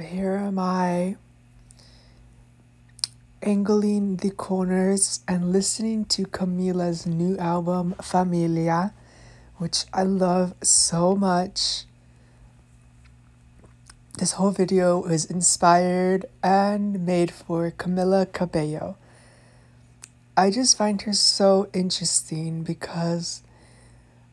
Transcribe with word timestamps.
here 0.00 0.36
am 0.36 0.58
I 0.58 1.16
angling 3.42 4.16
the 4.16 4.30
corners 4.30 5.20
and 5.26 5.52
listening 5.52 6.04
to 6.04 6.24
Camila's 6.24 7.06
new 7.06 7.36
album, 7.38 7.94
Familia, 8.00 8.94
which 9.56 9.84
I 9.92 10.04
love 10.04 10.54
so 10.62 11.16
much. 11.16 11.84
This 14.18 14.32
whole 14.32 14.50
video 14.50 15.04
is 15.04 15.24
inspired 15.24 16.26
and 16.42 17.04
made 17.04 17.30
for 17.30 17.70
Camila 17.70 18.32
Cabello. 18.32 18.96
I 20.36 20.50
just 20.50 20.76
find 20.76 21.02
her 21.02 21.12
so 21.12 21.68
interesting 21.72 22.62
because 22.62 23.42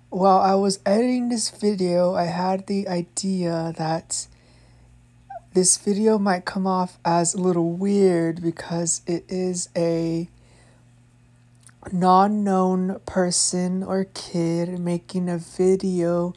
while 0.10 0.40
I 0.40 0.54
was 0.54 0.80
editing 0.86 1.30
this 1.30 1.50
video, 1.50 2.14
I 2.14 2.26
had 2.26 2.68
the 2.68 2.88
idea 2.88 3.74
that 3.78 4.28
this 5.56 5.78
video 5.78 6.20
might 6.20 6.44
come 6.44 6.68
off 6.68 7.00
as 7.06 7.34
a 7.34 7.38
little 7.38 7.72
weird 7.72 8.42
because 8.42 9.02
it 9.08 9.24
is 9.30 9.70
a 9.74 10.30
non 11.94 12.44
known 12.44 13.00
person 13.06 13.82
or 13.82 14.04
kid 14.14 14.78
making 14.78 15.30
a 15.30 15.38
video 15.38 16.34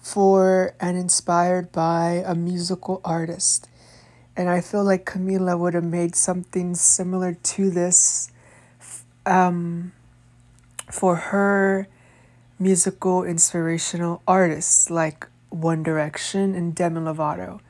for 0.00 0.74
and 0.80 0.98
inspired 0.98 1.70
by 1.70 2.24
a 2.26 2.34
musical 2.34 3.00
artist. 3.04 3.68
And 4.36 4.50
I 4.50 4.60
feel 4.60 4.82
like 4.82 5.06
Camila 5.06 5.56
would 5.56 5.74
have 5.74 5.84
made 5.84 6.16
something 6.16 6.74
similar 6.74 7.34
to 7.34 7.70
this 7.70 8.32
um, 9.24 9.92
for 10.90 11.14
her 11.14 11.86
musical 12.58 13.22
inspirational 13.22 14.22
artists 14.26 14.90
like 14.90 15.28
One 15.50 15.84
Direction 15.84 16.56
and 16.56 16.74
Demi 16.74 17.00
Lovato. 17.00 17.60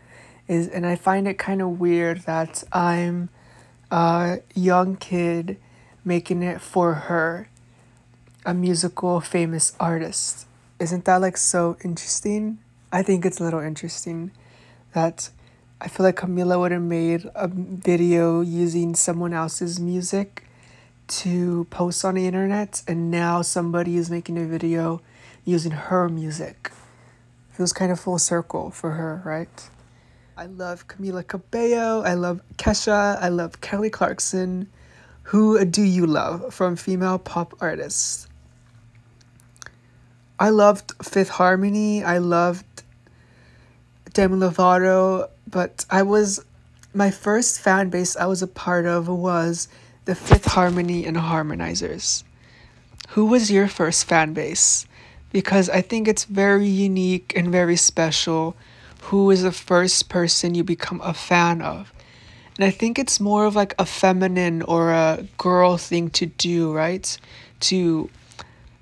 Is, 0.49 0.69
and 0.69 0.87
I 0.87 0.95
find 0.95 1.27
it 1.27 1.39
kind 1.39 1.61
of 1.61 1.81
weird 1.81 2.21
that 2.23 2.63
I'm 2.73 3.31
a 3.91 4.39
young 4.55 4.97
kid 4.97 5.59
making 6.05 6.43
it 6.43 6.61
for 6.61 6.95
her, 6.95 7.49
a 8.45 8.55
musical 8.55 9.21
famous 9.21 9.75
artist. 9.81 10.47
Isn't 10.79 11.05
that 11.07 11.21
like 11.21 11.37
so 11.37 11.77
interesting? 11.83 12.59
I 12.93 13.03
think 13.03 13.25
it's 13.27 13.41
a 13.41 13.45
little 13.45 13.61
interesting 13.61 14.31
that 14.93 15.31
I 15.81 15.89
feel 15.89 16.05
like 16.07 16.17
Camila 16.17 16.59
would 16.61 16.73
have 16.73 16.83
made 16.83 17.29
a 17.35 17.49
video 17.49 18.41
using 18.41 18.95
someone 18.95 19.35
else's 19.35 19.81
music 19.81 20.45
to 21.09 21.67
post 21.71 22.05
on 22.05 22.15
the 22.15 22.27
internet, 22.27 22.83
and 22.87 23.11
now 23.11 23.43
somebody 23.43 23.97
is 23.97 24.11
making 24.11 24.39
a 24.39 24.47
video 24.47 25.01
using 25.45 25.73
her 25.73 26.09
music. 26.09 26.71
It 27.51 27.57
Feels 27.57 27.73
kind 27.73 27.93
of 27.93 28.01
full 28.01 28.19
circle 28.19 28.71
for 28.71 28.93
her, 28.93 29.23
right? 29.25 29.71
I 30.39 30.47
love 30.47 30.87
Camila 30.87 31.27
Cabello. 31.27 32.03
I 32.03 32.13
love 32.13 32.43
Kesha. 32.59 33.17
I 33.23 33.29
love 33.29 33.63
Kelly 33.63 33.89
Clarkson. 33.89 34.69
Who 35.23 35.65
do 35.65 35.83
you 35.83 36.07
love 36.07 36.53
from 36.53 36.77
female 36.77 37.19
pop 37.19 37.55
artists? 37.59 38.29
I 40.39 40.51
loved 40.51 40.93
Fifth 41.03 41.31
Harmony. 41.31 42.05
I 42.05 42.19
loved 42.19 42.67
Demi 44.13 44.37
Lovato, 44.37 45.31
but 45.51 45.87
I 45.89 46.03
was 46.03 46.45
my 46.93 47.11
first 47.11 47.61
fan 47.61 47.89
base 47.89 48.15
I 48.15 48.27
was 48.27 48.43
a 48.43 48.47
part 48.47 48.85
of 48.85 49.09
was 49.09 49.69
the 50.05 50.15
Fifth 50.15 50.45
Harmony 50.45 51.07
and 51.07 51.17
Harmonizers. 51.17 52.25
Who 53.11 53.25
was 53.25 53.51
your 53.51 53.69
first 53.69 54.05
fan 54.05 54.35
base? 54.35 54.87
Because 55.33 55.71
I 55.71 55.81
think 55.81 56.07
it's 56.07 56.25
very 56.25 56.69
unique 56.69 57.33
and 57.35 57.51
very 57.51 57.77
special. 57.77 58.55
Who 59.11 59.31
is 59.31 59.43
the 59.43 59.53
first 59.53 60.09
person 60.09 60.57
you 60.57 60.65
become 60.65 61.01
a 61.01 61.15
fan 61.15 61.63
of? 61.63 61.93
And 62.57 62.65
I 62.65 62.71
think 62.71 62.99
it's 62.99 63.21
more 63.21 63.45
of 63.45 63.55
like 63.55 63.73
a 63.79 63.87
feminine 63.87 64.63
or 64.63 64.91
a 64.91 65.27
girl 65.39 65.77
thing 65.77 66.11
to 66.11 66.27
do, 66.27 66.73
right? 66.73 67.17
To 67.61 68.11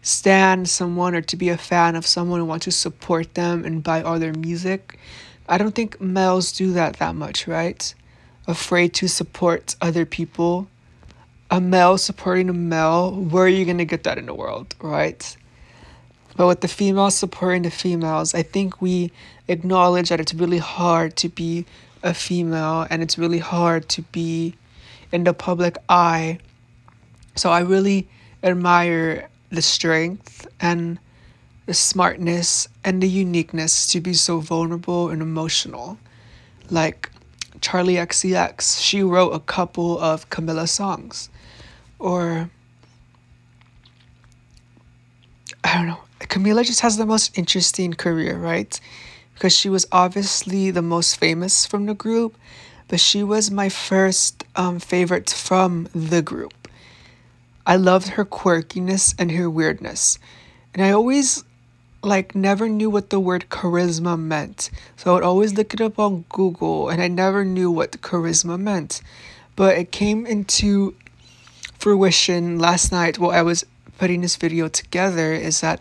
stand 0.00 0.69
someone 0.71 1.15
or 1.15 1.21
to 1.21 1.37
be 1.37 1.50
a 1.50 1.59
fan 1.59 1.94
of 1.94 2.06
someone 2.06 2.41
and 2.41 2.48
want 2.48 2.62
to 2.62 2.71
support 2.71 3.34
them 3.34 3.66
and 3.66 3.82
buy 3.82 4.03
all 4.03 4.19
their 4.19 4.32
music. 4.32 4.98
I 5.47 5.59
don't 5.59 5.75
think 5.75 6.00
males 6.00 6.53
do 6.53 6.72
that 6.72 6.97
that 6.97 7.15
much, 7.15 7.47
right? 7.47 7.94
Afraid 8.47 8.94
to 8.94 9.09
support 9.09 9.77
other 9.82 10.06
people. 10.06 10.69
A 11.50 11.60
male 11.60 11.98
supporting 11.98 12.48
a 12.48 12.54
male, 12.54 13.12
where 13.12 13.44
are 13.44 13.48
you 13.48 13.66
going 13.66 13.77
to 13.78 13.84
get 13.84 14.04
that 14.04 14.16
in 14.16 14.25
the 14.25 14.34
world, 14.34 14.75
right? 14.81 15.37
But 16.37 16.47
with 16.47 16.61
the 16.61 16.69
females 16.69 17.15
supporting 17.15 17.62
the 17.62 17.71
females, 17.71 18.34
I 18.34 18.43
think 18.43 18.83
we 18.83 19.12
acknowledge 19.49 20.09
that 20.09 20.21
it's 20.21 20.34
really 20.34 20.59
hard 20.59 21.17
to 21.17 21.28
be 21.28 21.65
a 22.03 22.12
female 22.12 22.87
and 22.91 23.03
it's 23.03 23.17
really 23.17 23.39
hard 23.39 23.89
to 23.91 24.03
be 24.03 24.55
in 25.12 25.25
the 25.25 25.33
public 25.33 25.77
eye. 25.89 26.39
So 27.37 27.50
I 27.50 27.61
really 27.61 28.09
admire 28.43 29.28
the 29.50 29.62
strength 29.62 30.47
and 30.61 30.99
the 31.67 31.75
smartness 31.75 32.69
and 32.84 33.03
the 33.03 33.09
uniqueness 33.09 33.87
to 33.89 34.01
be 34.01 34.12
so 34.12 34.41
vulnerable 34.41 35.09
and 35.09 35.22
emotional. 35.22 35.99
Like 36.71 37.11
Charli 37.61 37.95
XCX, 37.95 38.83
she 38.83 39.03
wrote 39.03 39.31
a 39.31 39.41
couple 39.41 39.99
of 39.99 40.28
Camila 40.31 40.69
songs. 40.69 41.31
Or, 41.99 42.51
I 45.62 45.75
don't 45.75 45.87
know, 45.87 46.01
Camila 46.34 46.67
just 46.67 46.81
has 46.81 46.97
the 46.97 47.06
most 47.06 47.39
interesting 47.39 47.95
career, 47.95 48.37
right? 48.37 48.81
Because 49.34 49.56
she 49.56 49.69
was 49.69 49.87
obviously 49.93 50.72
the 50.72 50.83
most 50.83 51.17
famous 51.17 51.65
from 51.65 51.87
the 51.87 51.95
group, 51.95 52.37
but 52.89 52.99
she 52.99 53.22
was 53.22 53.53
my 53.53 53.69
first 53.69 54.43
um, 54.56 54.81
favorite 54.81 55.31
from 55.31 55.89
the 55.95 56.22
group. 56.22 56.67
I 57.65 57.77
loved 57.77 58.09
her 58.09 58.25
quirkiness 58.25 59.15
and 59.17 59.31
her 59.31 59.49
weirdness. 59.49 60.19
And 60.75 60.84
I 60.84 60.91
always 60.91 61.45
like 62.03 62.34
never 62.34 62.69
knew 62.69 62.91
what 62.91 63.11
the 63.11 63.21
word 63.21 63.47
charisma 63.49 64.19
meant. 64.19 64.71
So 64.97 65.12
I 65.12 65.15
would 65.15 65.22
always 65.22 65.55
look 65.55 65.72
it 65.72 65.81
up 65.81 66.01
on 66.01 66.25
Google 66.31 66.89
and 66.89 67.01
I 67.01 67.06
never 67.06 67.45
knew 67.45 67.71
what 67.71 67.93
charisma 68.03 68.59
meant. 68.59 69.03
But 69.55 69.78
it 69.78 69.93
came 69.93 70.27
into 70.27 70.97
fruition 71.78 72.59
last 72.59 72.91
night 72.91 73.21
while 73.21 73.31
I 73.31 73.43
was 73.43 73.65
putting 73.99 74.22
this 74.22 74.34
video 74.34 74.66
together 74.66 75.33
is 75.33 75.61
that 75.61 75.81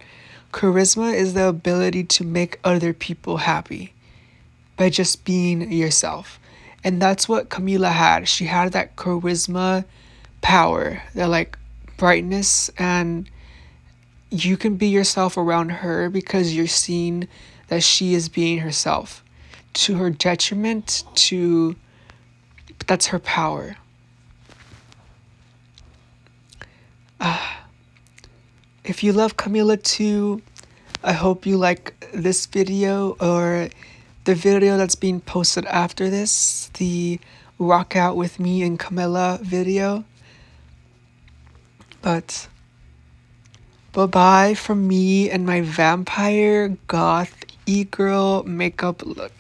charisma 0.53 1.14
is 1.14 1.34
the 1.34 1.47
ability 1.47 2.06
to 2.06 2.24
make 2.24 2.59
other 2.64 2.94
people 2.94 3.38
happy 3.38 3.94
by 4.78 4.90
just 4.90 5.25
being 5.25 5.72
yourself. 5.72 6.40
And 6.84 7.02
that's 7.02 7.28
what 7.28 7.50
Camila 7.50 7.91
had. 7.91 8.28
She 8.28 8.46
had 8.46 8.72
that 8.72 8.96
charisma 8.96 9.84
power, 10.41 11.02
that 11.16 11.28
like 11.28 11.58
brightness 11.97 12.69
and 12.78 13.30
you 14.30 14.58
can 14.58 14.75
be 14.75 14.88
yourself 14.88 15.38
around 15.38 15.69
her 15.69 16.09
because 16.09 16.56
you're 16.56 16.68
seeing 16.68 17.28
that 17.68 17.84
she 17.84 18.14
is 18.14 18.30
being 18.30 18.59
herself 18.59 19.24
to 19.74 19.96
her 19.96 20.09
detriment 20.09 21.03
to 21.16 21.75
that's 22.88 23.08
her 23.08 23.20
power 23.20 23.75
if 28.93 29.03
you 29.03 29.11
love 29.11 29.35
camila 29.37 29.81
too 29.81 30.39
i 31.03 31.13
hope 31.13 31.47
you 31.47 31.57
like 31.57 31.95
this 32.13 32.45
video 32.45 33.17
or 33.19 33.67
the 34.25 34.35
video 34.35 34.77
that's 34.77 34.93
being 34.93 35.19
posted 35.19 35.65
after 35.65 36.11
this 36.11 36.69
the 36.75 37.19
rock 37.57 37.95
out 37.95 38.15
with 38.15 38.39
me 38.39 38.61
and 38.61 38.77
camila 38.77 39.41
video 39.41 40.05
but 42.03 42.47
bye 43.93 44.05
bye 44.05 44.53
from 44.53 44.87
me 44.87 45.27
and 45.27 45.43
my 45.43 45.59
vampire 45.59 46.77
goth 46.85 47.43
e 47.65 47.83
girl 47.85 48.43
makeup 48.43 49.01
look. 49.05 49.31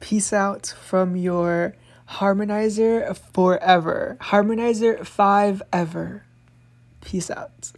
Peace 0.00 0.32
out 0.32 0.74
from 0.80 1.16
your 1.16 1.74
harmonizer 2.08 3.16
forever. 3.16 4.16
Harmonizer 4.20 5.04
5 5.06 5.62
ever. 5.72 6.22
Peace 7.00 7.30
out. 7.30 7.72